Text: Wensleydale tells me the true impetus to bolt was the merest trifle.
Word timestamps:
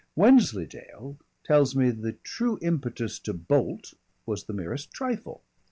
Wensleydale 0.15 1.19
tells 1.43 1.75
me 1.75 1.91
the 1.91 2.13
true 2.13 2.57
impetus 2.63 3.19
to 3.19 3.33
bolt 3.35 3.93
was 4.25 4.45
the 4.45 4.51
merest 4.53 4.91
trifle. 4.91 5.43